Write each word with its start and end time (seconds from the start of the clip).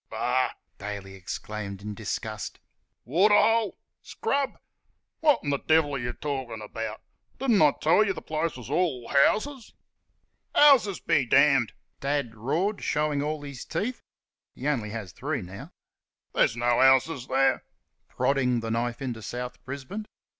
"Bah!" 0.09 0.49
Daly 0.79 1.13
exclaimed 1.13 1.83
in 1.83 1.93
disgust 1.93 2.59
"waterhole!... 3.05 3.77
scrub!... 4.01 4.57
Wot'n 5.21 5.51
th' 5.51 5.67
devil 5.67 5.91
're 5.93 5.99
y' 5.99 6.11
talkin' 6.19 6.59
about? 6.59 7.01
Don't 7.37 7.61
I 7.61 7.71
tell 7.79 8.03
y' 8.03 8.11
th' 8.11 8.25
place 8.25 8.57
is 8.57 8.71
all 8.71 9.09
houses!" 9.09 9.75
"Houses 10.55 10.99
be 10.99 11.27
d 11.27 11.37
d!" 11.59 11.65
Dad 11.99 12.33
roared, 12.33 12.83
showing 12.83 13.21
all 13.21 13.43
his 13.43 13.63
teeth 13.63 14.01
(he 14.55 14.67
only 14.67 14.89
has 14.89 15.11
three 15.11 15.43
now), 15.43 15.69
"there's 16.33 16.57
no 16.57 16.79
houses 16.81 17.27
there" 17.27 17.63
(prodding 18.09 18.61
the 18.61 18.71
knife 18.71 19.03
into 19.03 19.21
South 19.21 19.63
Brisbane). 19.65 20.07